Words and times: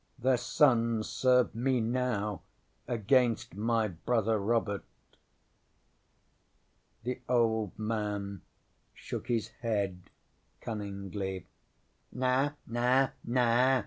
ŌĆ£Their 0.19 0.39
sons 0.39 1.07
serve 1.09 1.53
me 1.53 1.79
now 1.79 2.41
against 2.87 3.53
my 3.53 3.87
Brother 3.89 4.39
Robert! 4.39 4.83
ŌĆØ 7.05 7.05
ŌĆśThe 7.05 7.21
old 7.29 7.77
man 7.77 8.41
shook 8.95 9.27
his 9.27 9.49
head 9.61 10.09
cunningly. 10.59 11.45
ŌĆ£Na 12.15 12.55
Na 12.65 13.09
Na! 13.23 13.79